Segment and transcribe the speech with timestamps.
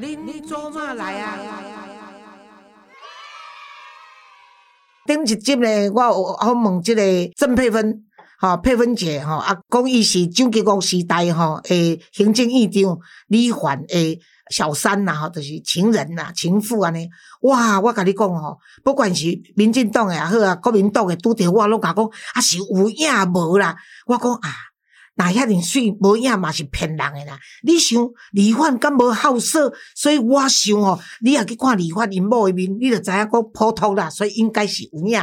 [0.00, 1.36] 恁做嘛来啊？
[5.06, 7.02] 顶一集呢，我有我问即个
[7.34, 8.04] 郑佩芬，
[8.38, 12.98] 吼佩芬姐吼，啊，讲伊是蒋介石时代吼诶行政院长
[13.28, 17.08] 李焕诶小三呐，吼，就是情人呐、情妇安尼。
[17.40, 19.26] 哇，我甲你讲吼，不管是
[19.56, 22.04] 民进党诶也好啊，国民党诶拄着我拢甲讲，
[22.34, 23.74] 啊是有影无啦。
[24.06, 24.67] 我讲啊。
[25.18, 27.36] 那遐尼水无影嘛是骗人诶啦！
[27.64, 27.98] 你想
[28.30, 35.20] 李焕敢无好色，所以我想哦，你也去看李焕因某诶面，你就知影讲普通啦，所以应该是有影。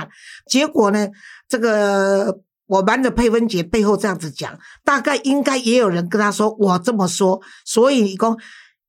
[0.48, 1.08] 结果呢，
[1.48, 8.38] 这个我瞒着佩芬姐背后这样子讲，大概应该也有人跟他说我这么说，所以你讲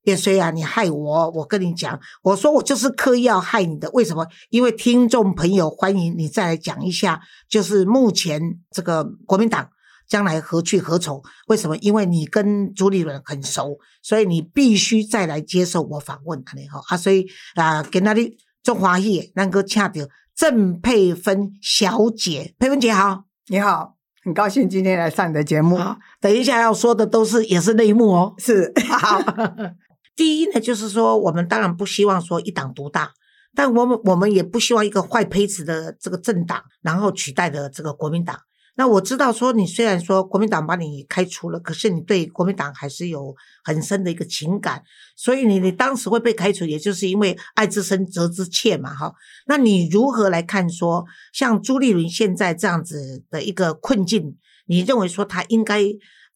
[0.03, 4.27] 叶虽啊，你害我，我跟你讲，我说我就是刻意要害你的，为什么？
[4.49, 9.69] 因为听众朋友欢迎你再来讲一下，就是目前这个国民党。
[10.07, 11.21] 将来何去何从？
[11.47, 11.75] 为什么？
[11.77, 16.95] 因为你跟朱立伦很熟，所以你必须再来接受我访问，安尼吼啊！
[16.95, 20.01] 所以啊，跟那里中华裔那个恰到
[20.35, 25.79] 郑佩芬小姐，佩芬姐好，你好，很高兴今天来上你的节目。
[26.21, 28.33] 等一下要说的都是也是内幕哦。
[28.37, 29.19] 是好，
[30.15, 33.11] 第一呢，就是说我们当然不希望说一党独大，
[33.55, 38.37] 但我们我们也不希望一个坏胚子的这个政党，然后取代的这个国民党。
[38.77, 44.81] 那我知道说，你虽然说国民党把你开除了，可是你对国民党还是有很深的一个情感，
[45.17, 49.13] 所以你你当时会被开除，也就是因为爱之深责之切嘛，哈。
[49.47, 51.03] 那你如何来看说，
[51.33, 55.83] 像朱立伦现在这样子的一个困境，你认为说他应该？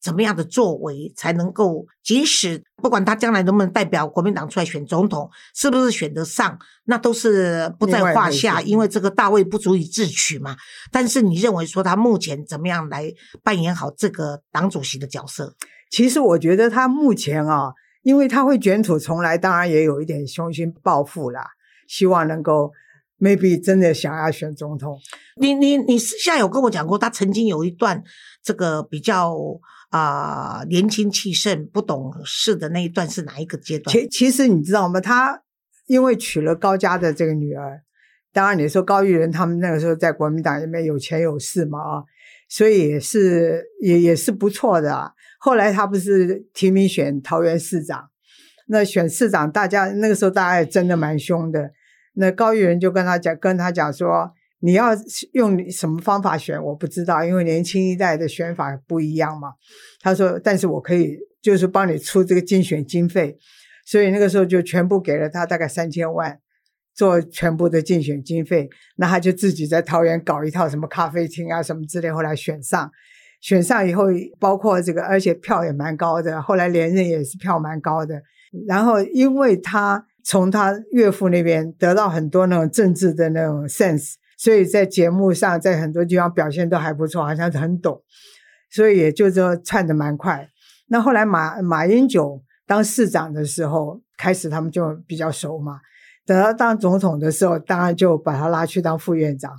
[0.02, 10.56] 怎么样的作为才能够，即使不管他将来能不能代表国民党出来选总统，是不是选得上，那都是不在话下，因为这个大位不足以自取嘛。
[10.90, 13.12] 但是你认为说他目前怎么样来
[13.44, 15.54] 扮演好这个党主席的角色？
[15.88, 17.70] 其实我觉得他目前啊，
[18.02, 21.46] 因为他会卷土重来，当然也有一点雄心抱负啦，
[21.86, 22.72] 希望能够
[23.20, 24.98] maybe 真的想要选总统。
[25.40, 28.02] 你你你私下有跟我讲过，他曾经有一段
[28.42, 29.36] 这个比较。
[29.92, 33.92] 啊，年轻气盛、不懂事的那一段是哪一个阶段？
[33.92, 34.98] 其其实你知道吗？
[35.02, 35.42] 他
[35.86, 37.82] 因为娶了高家的这个女儿，
[38.32, 42.02] 当然你说高玉仁他们那个时候在国民党里面有钱有势嘛啊，
[42.48, 44.94] 所以也是也也是不错的。
[44.94, 48.08] 啊后来他不是提名选桃园市长，
[48.68, 51.70] 那选市长大家那个时候大家也争得蛮凶的。
[52.14, 54.32] 那高玉仁就跟他讲，跟他讲说。
[54.64, 54.90] 你要
[55.32, 56.62] 用什么方法选？
[56.62, 59.54] 我不知道，因为年轻一代的选法不一样嘛。
[60.00, 63.36] 他说：“但是我可以，就是帮你出这个竞选经费。”
[63.84, 66.38] 所以那个时候就全部给了他大概三千万，
[66.94, 68.68] 做全部的竞选经费。
[68.98, 72.08] 那他就自己在桃园搞一套什么咖啡厅啊什么之类。
[72.12, 72.88] 后来选上，
[73.40, 74.04] 选上以后，
[74.38, 76.40] 包括这个，而且票也蛮高的。
[76.40, 78.22] 后来连任也是票蛮高的。
[78.68, 84.12] 然后因为他从他岳父那边得到很多那种政治的那种 sense。
[84.42, 88.02] 所以在节目上，在很多地方表现都还不错，好像很懂，
[88.72, 90.48] 所以也就说串的蛮快。
[90.88, 95.78] 那后来马马英九当市长的时候，开始他们就比较熟嘛。
[96.26, 99.52] 等到当总统的时候，当然就把他拉去当副院长，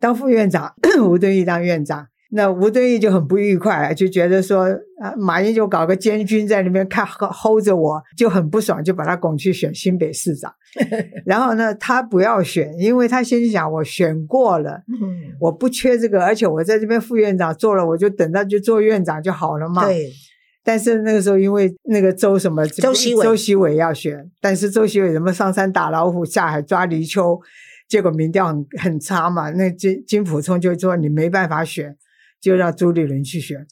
[0.00, 2.08] 当副院长， 吴敦义当院长。
[2.30, 4.66] 那吴敦义就很不愉快，就觉得说
[5.00, 10.52] 啊，马英九搞个监军在那边看 hold 着我，就很不爽，就把他拱去选新北市长。
[11.24, 14.82] 然后呢，他不要选，因为他心想我选过了，
[15.40, 19.86] 我不缺这个，而且我在这边副院长做了，我就等到就做院长就好了嘛。
[19.86, 20.10] 对。
[20.62, 27.40] 但是那个时候，因为那个周什么周习伟周习伟要选，但是周习伟什么上山打老虎，下海抓泥鳅，
[27.88, 29.48] 结果民调很很差嘛。
[29.48, 31.96] 那金金普聪就说你没办法选。
[32.40, 33.66] 就让朱立伦去选，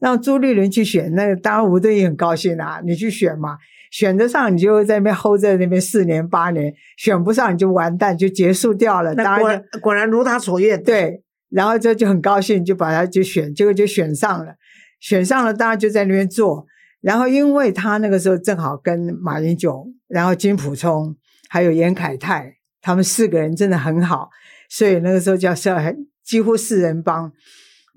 [0.00, 3.58] 让朱立伦去选，那当然吴敦义很高兴啊，你去选嘛，
[3.90, 9.14] 选得上你就在那边 hold 在那边四年八年，选不上你就完蛋，就结束掉了。
[9.14, 14.54] 那果然果然如他所愿，对，然后这就很高兴，就把他就选，结果就选上了，
[15.00, 16.66] 选上了，当然就在那边做。
[17.00, 21.16] 然后因为他那个时候正好跟马英九，然后金普聪
[21.48, 24.30] 还有严凯泰，他们四个人真的很好，
[24.68, 25.70] 所以那个时候叫是
[26.24, 27.32] 几乎四人帮。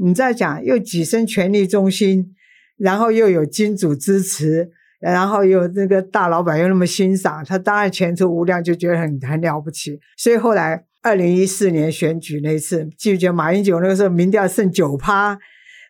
[0.04, 2.34] 你再讲又跻身权力中心，
[2.78, 10.00] 然后又有金主支持，然后又那个大老板又那么欣赏他，当然前途无量，就觉得很很了不起。
[10.18, 15.38] 所以后来二零一四年选举那次，记不记得马英九那个时候民调剩九趴，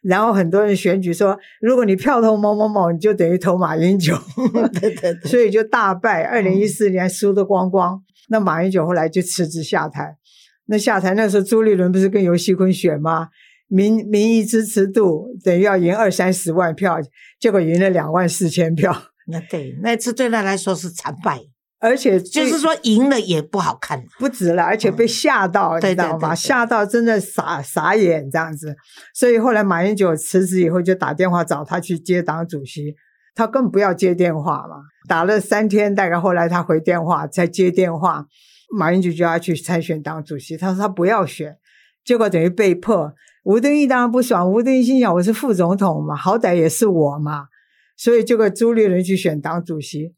[0.02, 4.14] 然后很多人选举说，如果你票投某某某，你就等于投马英九，
[4.80, 6.24] 对对，所以就大败。
[6.24, 10.18] 二零一四年输的光光，那马英九后来就辞职下台。
[10.66, 13.30] 那下台那时候朱立伦不是跟尤熙坤选吗？
[13.74, 17.00] 民民意支持度等于要赢二三十万票，
[17.40, 18.94] 结果赢了两万四千票，
[19.28, 21.40] 那对那次对他来说是惨败，
[21.80, 26.36] 而且就是说赢了也不好看，不止了，而且被吓到，你知道吗？
[26.36, 28.76] 吓到真的傻傻眼这样子。
[29.16, 32.94] 所以后来马英九辞职以后，就打电话找他去接党主席，
[33.34, 34.82] 他更不要接电话嘛。
[35.08, 38.26] 打了三天，大概后来他回电话才接电话，
[38.78, 41.56] 马英九叫他去参选党主席，他说他不要选，
[42.04, 43.14] 结果等于被迫。
[43.44, 47.46] 吴敦义当然不爽，吴敦义心想我是副总统嘛，好歹也是我嘛，
[47.98, 50.14] 所以就给朱立伦去选党主席。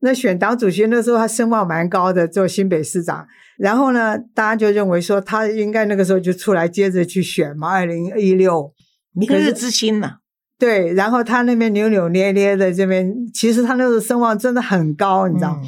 [0.00, 3.26] 那选党主席那时候他声望蛮高的，做新北市长。
[3.58, 8.74] 然后呢，大家就认为说他应该那个时候就出来接着去选嘛，二零一六
[9.14, 10.16] 明日之星呢。
[10.58, 15.58] 对，然后他那边扭扭捏捏的这边，其实他那时候声望真的很高，你知道，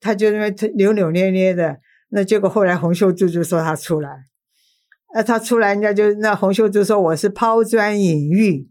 [0.00, 1.76] 他就因为扭扭捏捏的，
[2.10, 4.10] 那结果后来洪秀柱就说他出来。
[5.14, 8.68] 那他出来，人家就那洪秀柱说我是抛砖引玉。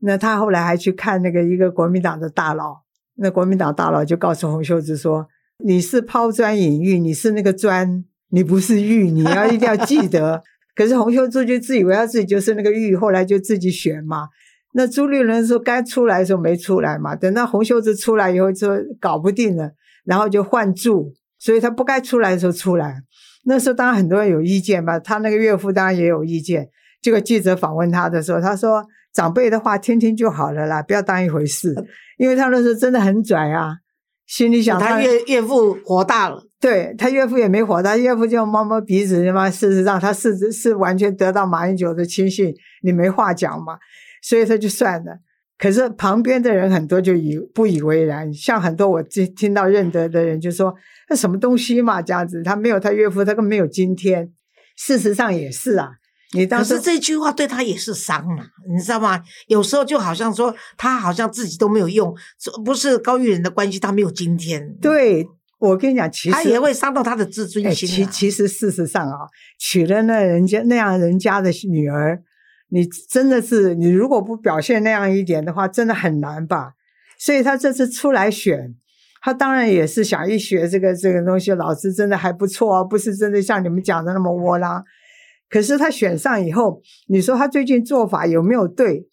[0.00, 2.82] 那他后来还去看那个一个国民党的大佬，
[3.16, 5.26] 那国民党大佬就告诉洪秀柱说
[5.64, 10.42] ：“你是抛砖引玉，你是那个砖，你不是玉，你要一定要记得。
[10.76, 14.28] ”可是洪秀柱就自以为他自己就是那个玉，后来就自己选嘛。
[14.74, 19.70] 那朱立伦说该出来的时候没出来嘛，等到洪秀柱出来以后说搞不定了，
[20.04, 22.96] 然后就换柱，所以他不该出来的时候出来。
[23.44, 26.68] 那时候当然很多人有意见吧，他那个岳父当然也有意见。
[27.00, 31.74] 这个记者访问他的时候，他说：“长辈的话听听就好了啦，不要当一回事。”
[32.16, 33.76] 因为他那时候真的很拽啊，
[34.26, 43.78] 心里想他岳岳父火大了，对他岳父也没火大，岳父就摸摸鼻子，嘛，事实上他是是完全得到马英九的亲信，你没话讲嘛，
[44.22, 45.18] 所以他就算了。
[45.56, 50.74] 可是旁边的人很多就以不以为然，像很多我听听到认得的人就说
[51.08, 54.32] ：“那什么东西嘛，这样子，他没有他岳父，他更没有今天。”
[54.76, 55.90] 事实上也是啊，
[56.34, 59.22] 你当时这句话对他也是伤啊，你知道吗？
[59.46, 62.12] 有时候就好像说他好像自己都没有用，
[62.64, 64.74] 不是高玉人的关系，他没有今天。
[64.82, 65.24] 对
[65.60, 67.88] 我跟你讲，其实他也会伤到他的自尊心。
[67.88, 69.18] 其其实事实上啊，
[69.58, 72.20] 娶了那人家那样人家的女儿。
[72.68, 76.74] 你真的是，你如果不表现那样一点的话，真的很难吧？
[77.18, 78.74] 所以他这次出来选，
[79.22, 84.82] 他当然也是想一学这个这个东西，老师真的还不错哦，不是真的像你们讲的那么窝囊。
[85.48, 89.06] 可是他选上以后，你说他最近做法有没有对？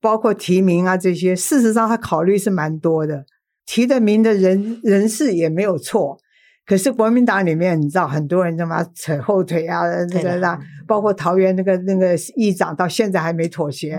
[0.00, 3.24] 包括提名啊这些，事实上他考虑是蛮多的，
[3.66, 6.18] 提的名的人人事也没有错。
[6.68, 13.98] 可是国民党里面，你知道很多人他妈扯后腿啊，这个那包括桃园那个那个议长到现在还没妥协，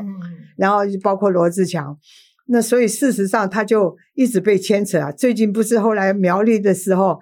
[0.56, 1.98] 然后包括罗志强，
[2.46, 5.12] 那所以事实上他就一直被牵扯啊。
[5.12, 7.20] 最近不是后来苗栗的时候，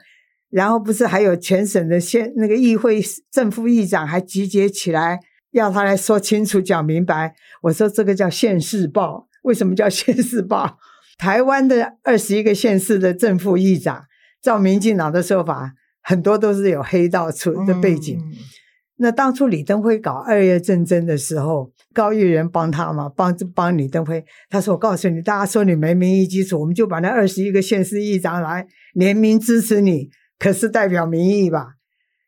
[0.50, 3.02] 然后不是还有全省的县那个议会
[3.32, 5.18] 正副议长还集结起来
[5.52, 7.34] 要他来说清楚讲明白。
[7.62, 10.78] 我说这个叫县市报，为什么叫县市报？
[11.18, 14.07] 台湾的二十一个县市的正副议长。
[14.48, 18.18] 照民进党的说法，很多都是有黑道出的背景。
[18.96, 24.24] 那当初李登辉搞二月政争的时候，高玉仁帮他嘛，帮帮李登辉。
[24.50, 30.08] 他说：“我告诉你，大家说你没民意基础，我们就把那二十一个县市议长来联名支持你，
[30.40, 31.74] 可是代表民意吧？”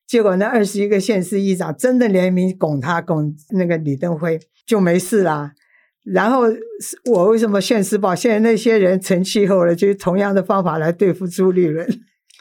[0.06, 5.54] 结果那二十一个县市议长真的联名拱他，拱那个李登辉就没事啦。
[6.04, 6.42] 然后
[7.10, 8.14] 我为什么现世报？
[8.14, 11.88] 现在那些人成气候了，就同样的方法来对付朱立伦。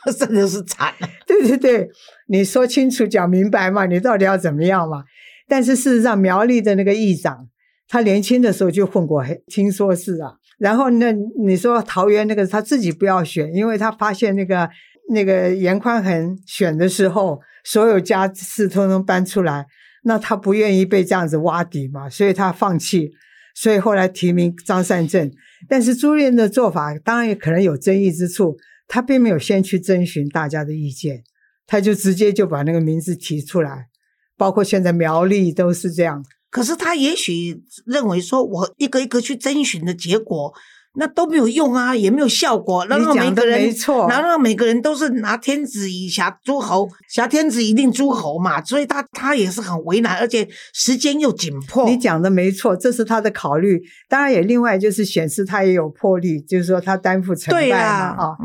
[0.19, 0.95] 真的是惨，
[1.27, 1.89] 对对对，
[2.29, 5.05] 你说清楚讲明白嘛，你到底要怎么样嘛？
[5.49, 7.49] 但是事实上，苗栗的那个议长，
[7.89, 10.33] 他年轻的时候就混过黑，听说是啊。
[10.59, 11.13] 然后那
[11.45, 14.69] 你说桃园那个他自己不要选，因为他发现那个
[15.11, 19.67] 那个严宽恒选的时候，所有家事通通搬出来，
[20.05, 23.11] 那他不愿意被这样子挖底嘛，所以他放弃，
[23.55, 25.31] 所以后来提名张善政。
[25.69, 28.57] 但是朱立的做法当然也可能有争议之处。
[28.89, 31.23] 他并没有先去征询大家的意见，
[31.67, 33.87] 他就直接就把那个名字提出来，
[34.37, 36.25] 包括现在苗栗都是这样。
[36.51, 40.53] 可是他也许认为说，我一个一个去征询的结果。
[40.99, 42.85] 那都没有用啊，也没有效果。
[42.87, 51.89] 然后每个人，没错，然后每个人都是拿天子以挟诸侯，挟天子以令诸侯嘛，所以他他也是很为难，而且时间又紧迫。
[51.89, 53.81] 你讲的没错，这是他的考虑。
[54.09, 58.37] 当然也另外就是显示他也有魄力，就是说他担负成败嘛啊。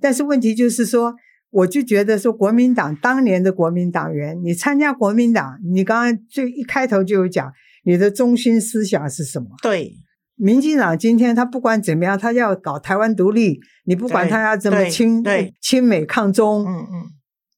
[0.00, 1.14] 但是问题就是说，
[1.50, 7.50] 我就觉得说，国民党当年的国民党员，你参加国民党，你刚刚最一开头就有讲，
[7.84, 9.46] 你的中心思想是什么？
[9.62, 9.94] 对。
[10.36, 15.22] 民进党今天他不管怎么样，他要搞台湾独立，你不管他要怎么亲
[15.60, 17.04] 亲美抗中，嗯嗯，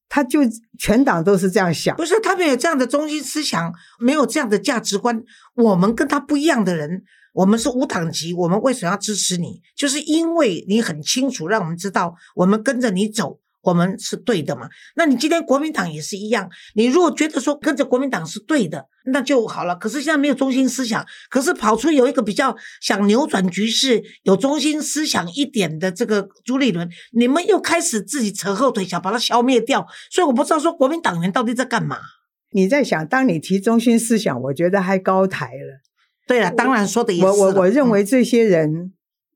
[0.07, 0.41] 他就
[0.77, 1.95] 全党都是这样想。
[1.95, 5.23] 不是他们有这样的中心思想，没有这样的价值观。
[5.55, 7.03] 我们跟他不一样的人，
[7.33, 9.61] 我们是无党籍，我们为什么要支持你？
[9.75, 13.39] 就是因为你很清楚，让我们知道我们跟着你走。
[13.65, 14.69] 我们是对的嘛？
[14.95, 16.47] 那你今天国民党也是一样。
[16.75, 19.75] 你如果觉得说跟着国民党是对的，那就好了。
[19.75, 29.87] 可是现在没有中心思想，可是跑出有一个比较想扭转局势、有中心思想一点的这个朱立伦，你们又开始自己扯后腿，想把它消灭掉。
[30.11, 31.97] 所以我不知道说国民党员到底在干嘛。
[32.51, 35.81] 你在想，当你提中心思想，我觉得还高抬了。
[36.27, 37.25] 对了，当然说的也是。
[37.25, 38.93] 我我我认为这些人。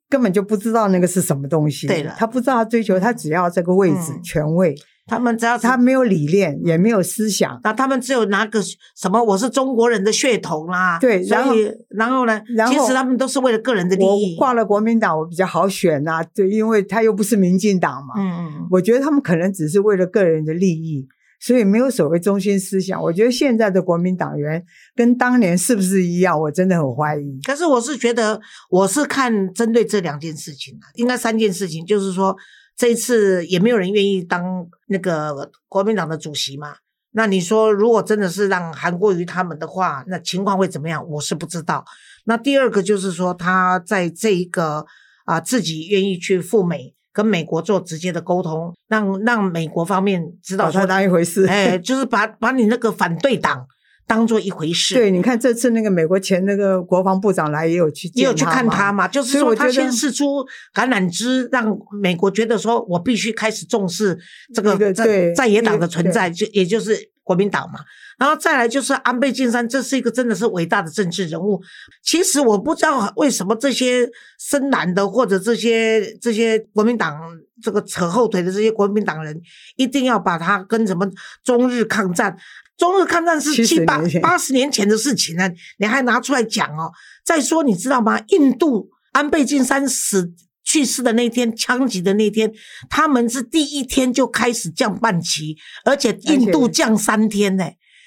[0.09, 1.87] 根本就不知道那个是什么东西。
[1.87, 4.75] 对了，他不知道他追求，他只要这个位置、权位。
[5.05, 7.59] 他们只要他没有理念，也没有思想。
[7.63, 9.23] 那他们只有拿个什么？
[9.23, 10.99] 我是中国人的血统啦。
[10.99, 11.55] 对，然后
[11.89, 12.39] 然后呢？
[12.67, 14.35] 其实他们都是为了个人的利益。
[14.35, 16.23] 挂了国民党，我比较好选呐。
[16.35, 18.13] 对，因为他又不是民进党嘛。
[18.17, 18.67] 嗯嗯。
[18.69, 21.07] 我觉得他们可能只是为了个人的利益。
[21.39, 24.63] 所以没有所谓中心思想，我觉得现在的国民党员
[24.96, 26.39] 跟当年是不是一样？
[26.39, 27.39] 我真的很怀疑。
[27.46, 32.36] 可是我是觉得，我是看针对这两件事情啊，应该三件事情，就是说
[32.75, 36.75] 这一次也没有人愿意当那个国民党的主席嘛。
[37.12, 41.03] 那你说，如果真的是让韩国瑜他们的话，那情况会怎么样？
[41.10, 41.84] 我是不知道。
[42.25, 44.86] 那第二个就是说，他在这一个
[45.25, 46.93] 啊，自己愿意去赴美。
[47.11, 53.65] 跟美国做直接的沟通，让让美国方面知道他当一回事，哎，就是把把你那个反对党
[54.07, 54.95] 当做一回事。
[54.95, 64.17] 对，你看这次那个美国前那个国防部长来也有去，也有去看他嘛，就是说他先试出橄榄枝，让美国觉得说我必须开始重视
[64.53, 66.97] 这个在在野党的存在，就也就是
[67.29, 67.79] 国民党嘛。
[68.17, 71.62] 然后再来就是安倍晋三，这是一个真的是伟大的政治人物。
[72.01, 74.09] 其实我不知道为什么这些
[74.39, 77.15] 深蓝的或者这些这些国民党
[77.62, 79.39] 这个扯后腿的这些国民党人，
[79.75, 81.07] 一定要把他跟什么
[81.43, 82.36] 中日抗战？
[82.75, 86.91] 中日抗战是七八八十年前的事情了，你还拿出来讲哦？
[87.24, 88.19] 再说你知道吗？
[88.29, 90.33] 印度安倍晋三死
[90.69, 92.53] 去世的那天，枪击的那天，
[92.91, 97.65] 他们是第一天就开始降半旗，而且印度降三天呢。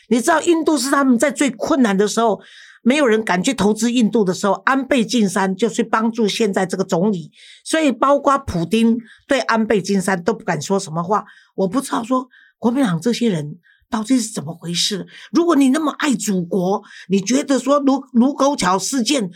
[0.09, 2.41] 你知道印度是他们在最困难的时候，
[2.85, 7.33] 没有人敢去投资印度的时候，安倍晋三就去帮助现在这个总理，
[7.65, 11.25] 所以包括普京对安倍晋三都不敢说什么话。
[11.57, 12.29] 我不知道说
[12.59, 13.59] 国民党这些人
[13.91, 15.07] 到底是怎么回事。
[15.33, 19.31] 如果你那么爱祖国，你觉得说卢卢沟桥事件，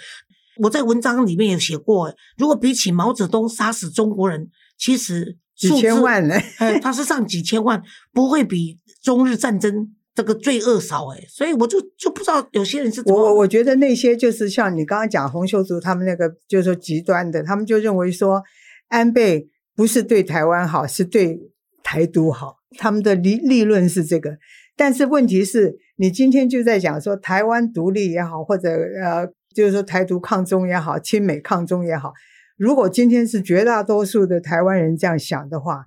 [0.58, 4.48] 我在文章里面有写过，如果比起毛泽东杀死中国人，
[4.78, 7.82] 其实几千万呢，哎，他是上几千万，
[8.12, 9.92] 不会比中日战争。
[10.16, 13.22] 这个罪恶少哎，所以我就就不知道有些人是怎么。
[13.22, 18.42] 我我觉得那些就是像你刚刚讲洪秀柱他们那个，就是说极端的，他们就认为说
[18.88, 21.38] 安倍不是对台湾好，是对
[21.82, 22.56] 台独好。
[22.78, 24.38] 他们的立立论是这个，
[24.75, 32.12] 但是问题是你今天就在讲说台湾独立也好，或者呃，就是说台独抗中也好，亲美抗中也好，
[32.56, 35.86] 如果今天是绝大多数的台湾人这样想的话。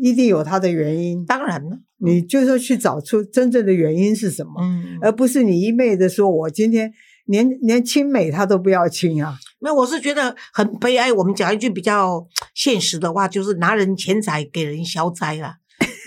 [0.00, 6.92] 一定有它的原因，当然了，你就是去找出真正的原因是什么，嗯，而不是你一昧的说，我今天
[7.26, 9.36] 连连亲美他都不要亲啊。
[9.58, 11.12] 那我是觉得很悲哀。
[11.12, 12.24] 我们讲一句比较
[12.54, 15.54] 现实的话，就是拿人钱财给人消灾了，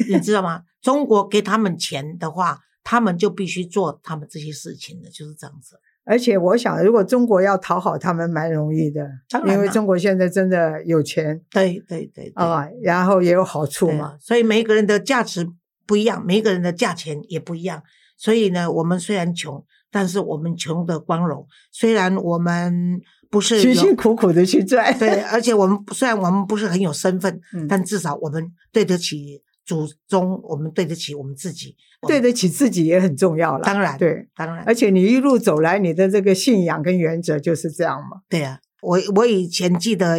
[0.08, 0.62] 你知道吗？
[0.81, 5.75] 中国给他们钱的话，他们就必须做他们这些事情的，就是这样子。
[6.03, 9.08] 而且我想，如果中国要讨好他们，蛮容易的，
[9.48, 14.15] 因为中国现在真的有钱，对对对啊，然后也有好处嘛。
[14.20, 15.48] 所以每一个人的价值
[15.86, 17.84] 不一样，每一个人的价钱也不一样。
[18.17, 21.46] 所以呢，我们虽然穷，但是我们穷的光荣。
[21.72, 27.39] 虽然我们不是辛辛苦苦的去赚，对，而且我们虽然我们不是很有身份，
[27.70, 29.41] 但至少我们对得起。
[29.72, 31.74] 祖宗，我们对得起我们自己，
[32.06, 33.63] 对得起自己也很重要了。
[33.63, 34.66] 当然，对，当然。
[34.66, 38.22] 而且你一路走来，你的这个信仰跟原则就是这样嘛。
[38.28, 40.18] 对呀，我我以前记得，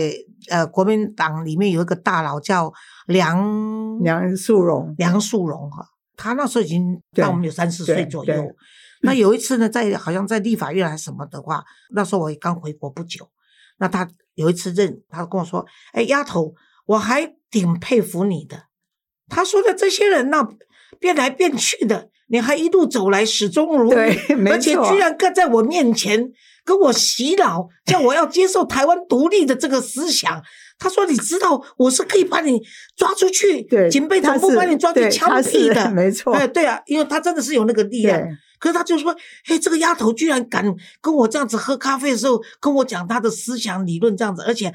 [0.48, 2.72] 呃，国民党里面有一个大佬叫
[3.06, 8.34] 梁梁树荣，梁树荣哈，他那时候已经到我们有三四岁左右。
[9.02, 11.62] 那有一次呢，在好像在立法院还是什么的话，
[11.94, 13.28] 那时候我也刚回国不久。
[13.78, 16.54] 那他有一次认，他跟我说：“哎，丫头，
[16.86, 18.66] 我还挺佩服你的。”
[19.28, 20.46] 他说的这些人呢，
[20.98, 26.30] 变来变去的，你还一路走来始终如一，而且居然跟在我面前
[26.64, 30.42] 跟我洗脑，叫我要接受台湾独立的这个思想。
[30.78, 32.60] 他说：“你知道我是可以把你
[32.96, 36.34] 抓出去，警备总部把你抓去枪毙的，没错。
[36.34, 38.20] 哎， 对啊，因为他真的是有那个力量。
[38.58, 39.14] 可是他就说：，
[39.46, 40.64] 哎，这个丫头居然敢
[41.00, 44.72] 跟我这样子喝咖啡的时候跟我讲他的思想理论这样子，而且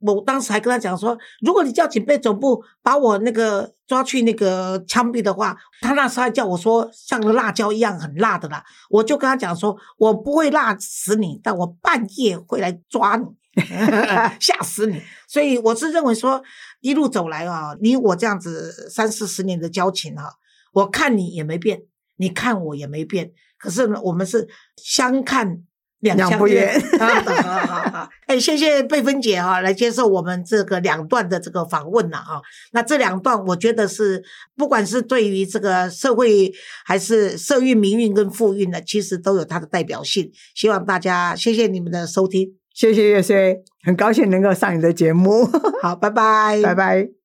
[0.00, 8.62] 我当时还跟他讲说，如果你叫警备总部把我那个抓去那个枪毙的话，他那时候还叫我说像个辣椒一样很辣的啦。
[8.90, 13.26] 我就跟他讲说，我不会辣死你，但我半夜会来抓你，
[14.38, 15.02] 吓死你。
[15.26, 16.40] 所以我是认为说，
[16.80, 20.30] 一路走来啊，你我这样子三四十年的交情啊，
[20.72, 21.82] 我看你也没变，
[22.18, 25.64] 你看我也没变，可是呢，我们是相看。
[26.00, 32.40] 两两不厌， 好好好，哎，谢谢贝芬姐哈，来接受我们这个两段的这个访问了哈。
[32.72, 34.22] 那这两段我觉得是，
[34.56, 36.52] 不管是对于这个社会，
[36.84, 40.30] 还是社运、民运跟富运呢，其实都有它的代表性。
[40.54, 45.50] 希望大家谢谢你们的收听，谢谢月穗，很高兴能够上你的节目，
[45.82, 47.17] 好，拜拜，拜拜。